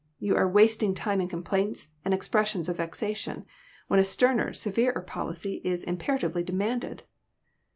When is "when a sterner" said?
3.87-4.51